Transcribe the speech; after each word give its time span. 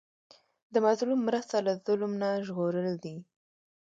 د 0.73 0.75
مظلوم 0.85 1.19
مرسته 1.27 1.55
له 1.67 1.73
ظلم 1.85 2.11
نه 2.21 2.29
ژغورل 2.45 2.89
دي. 3.03 3.15